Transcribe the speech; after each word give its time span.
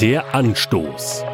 Der 0.00 0.34
Anstoß. 0.34 1.24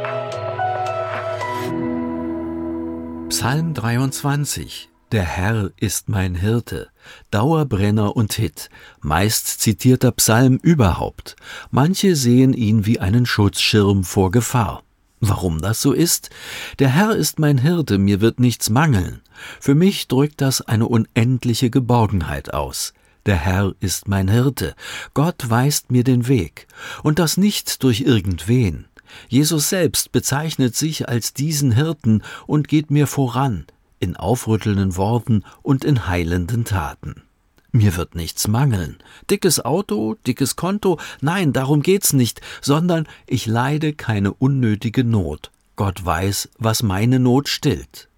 Psalm 3.29 3.75
23. 3.75 4.89
Der 5.13 5.23
Herr 5.23 5.71
ist 5.77 6.09
mein 6.09 6.35
Hirte. 6.35 6.89
Dauerbrenner 7.31 8.17
und 8.17 8.33
Hit. 8.33 8.69
Meist 9.01 9.61
zitierter 9.61 10.11
Psalm 10.11 10.57
überhaupt. 10.57 11.37
Manche 11.71 12.17
sehen 12.17 12.55
ihn 12.55 12.87
wie 12.87 12.99
einen 12.99 13.25
Schutzschirm 13.25 14.03
vor 14.03 14.33
Gefahr. 14.33 14.83
Warum 15.21 15.61
das 15.61 15.81
so 15.81 15.93
ist? 15.93 16.31
Der 16.81 16.89
Herr 16.89 17.15
ist 17.15 17.39
mein 17.39 17.59
Hirte, 17.59 17.99
mir 17.99 18.21
wird 18.21 18.41
nichts 18.41 18.69
mangeln. 18.69 19.23
Für 19.61 19.77
mich 19.77 20.09
drückt 20.09 20.41
das 20.41 20.61
eine 20.61 20.89
unendliche 20.89 21.71
Geborgenheit 21.71 22.53
aus. 22.53 22.95
Der 23.27 23.37
Herr 23.37 23.75
ist 23.81 24.07
mein 24.07 24.29
Hirte, 24.29 24.75
Gott 25.13 25.51
weist 25.51 25.91
mir 25.91 26.05
den 26.05 26.29
Weg, 26.29 26.69
und 27.03 27.19
das 27.19 27.37
nicht 27.37 27.83
durch 27.83 28.03
irgendwen. 28.03 28.87
Jesus 29.29 29.69
selbst 29.69 30.13
bezeichnet 30.13 30.77
sich 30.77 31.09
als 31.09 31.35
diesen 31.35 31.73
Hirten 31.73 32.23
und 32.47 32.69
geht 32.69 32.91
mir 32.91 33.09
voran, 33.09 33.67
in 33.99 34.17
aufrüttelnden 34.17 34.97
Worten 34.97 35.43
und 35.63 35.85
in 35.85 36.07
heilenden 36.07 36.65
Taten. 36.65 37.23
Mir 37.73 37.97
wird 37.97 38.15
nichts 38.15 38.47
mangeln. 38.47 38.99
Dickes 39.29 39.63
Auto, 39.65 40.17
dickes 40.27 40.55
Konto, 40.55 40.99
nein, 41.21 41.53
darum 41.53 41.83
geht's 41.83 42.13
nicht, 42.13 42.41
sondern 42.63 43.09
ich 43.27 43.47
leide 43.47 43.93
keine 43.93 44.33
unnötige 44.33 45.03
Not. 45.03 45.51
Gott 45.75 46.05
weiß, 46.05 46.49
was 46.59 46.83
meine 46.83 47.19
Not 47.19 47.49
stillt. 47.49 48.09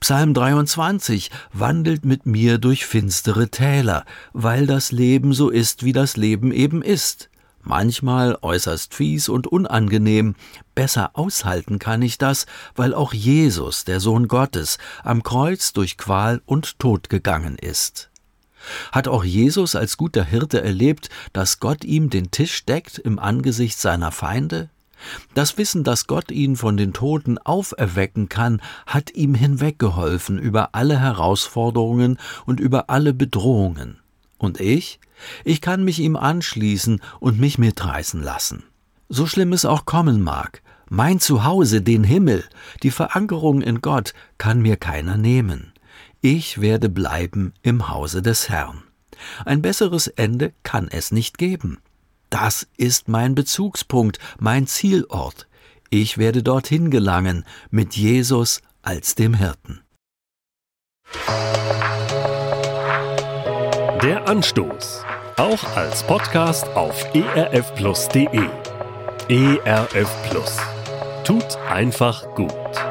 Psalm 0.00 0.34
23 0.34 1.30
wandelt 1.52 2.04
mit 2.04 2.26
mir 2.26 2.58
durch 2.58 2.86
finstere 2.86 3.48
Täler, 3.48 4.04
weil 4.32 4.66
das 4.66 4.92
Leben 4.92 5.32
so 5.32 5.50
ist, 5.50 5.84
wie 5.84 5.92
das 5.92 6.16
Leben 6.16 6.52
eben 6.52 6.82
ist. 6.82 7.30
Manchmal 7.62 8.38
äußerst 8.40 8.94
fies 8.94 9.28
und 9.28 9.46
unangenehm, 9.46 10.34
besser 10.74 11.10
aushalten 11.12 11.78
kann 11.78 12.00
ich 12.00 12.16
das, 12.16 12.46
weil 12.74 12.94
auch 12.94 13.12
Jesus, 13.12 13.84
der 13.84 14.00
Sohn 14.00 14.28
Gottes, 14.28 14.78
am 15.04 15.22
Kreuz 15.22 15.74
durch 15.74 15.98
Qual 15.98 16.40
und 16.46 16.78
Tod 16.78 17.10
gegangen 17.10 17.56
ist. 17.56 18.10
Hat 18.92 19.08
auch 19.08 19.24
Jesus 19.24 19.74
als 19.74 19.96
guter 19.96 20.24
Hirte 20.24 20.62
erlebt, 20.62 21.10
dass 21.32 21.60
Gott 21.60 21.84
ihm 21.84 22.10
den 22.10 22.30
Tisch 22.30 22.64
deckt 22.64 22.98
im 22.98 23.18
Angesicht 23.18 23.78
seiner 23.78 24.10
Feinde? 24.10 24.70
Das 25.34 25.58
Wissen, 25.58 25.84
dass 25.84 26.06
Gott 26.06 26.30
ihn 26.30 26.56
von 26.56 26.76
den 26.76 26.92
Toten 26.92 27.38
auferwecken 27.38 28.28
kann, 28.28 28.60
hat 28.86 29.14
ihm 29.14 29.34
hinweggeholfen 29.34 30.38
über 30.38 30.74
alle 30.74 30.98
Herausforderungen 30.98 32.18
und 32.46 32.60
über 32.60 32.90
alle 32.90 33.14
Bedrohungen. 33.14 33.98
Und 34.38 34.60
ich? 34.60 35.00
Ich 35.44 35.60
kann 35.60 35.84
mich 35.84 35.98
ihm 36.00 36.16
anschließen 36.16 37.00
und 37.20 37.38
mich 37.38 37.58
mitreißen 37.58 38.22
lassen. 38.22 38.64
So 39.08 39.26
schlimm 39.26 39.52
es 39.52 39.64
auch 39.64 39.84
kommen 39.84 40.22
mag, 40.22 40.62
mein 40.92 41.20
Zuhause, 41.20 41.82
den 41.82 42.02
Himmel, 42.02 42.42
die 42.82 42.90
Verankerung 42.90 43.62
in 43.62 43.80
Gott, 43.80 44.12
kann 44.38 44.60
mir 44.60 44.76
keiner 44.76 45.16
nehmen. 45.16 45.72
Ich 46.20 46.60
werde 46.60 46.88
bleiben 46.88 47.54
im 47.62 47.88
Hause 47.88 48.22
des 48.22 48.48
Herrn. 48.48 48.82
Ein 49.44 49.62
besseres 49.62 50.08
Ende 50.08 50.52
kann 50.64 50.88
es 50.88 51.12
nicht 51.12 51.38
geben. 51.38 51.78
Das 52.30 52.66
ist 52.76 53.08
mein 53.08 53.34
Bezugspunkt, 53.34 54.18
mein 54.38 54.66
Zielort. 54.66 55.48
Ich 55.90 56.16
werde 56.16 56.42
dorthin 56.42 56.90
gelangen, 56.90 57.44
mit 57.70 57.96
Jesus 57.96 58.62
als 58.82 59.16
dem 59.16 59.34
Hirten. 59.34 59.80
Der 64.02 64.28
Anstoß. 64.28 65.04
Auch 65.36 65.76
als 65.76 66.04
Podcast 66.04 66.68
auf 66.76 67.04
erfplus.de. 67.14 68.48
ERF 69.28 70.30
Plus. 70.30 70.56
Tut 71.24 71.56
einfach 71.68 72.34
gut. 72.34 72.89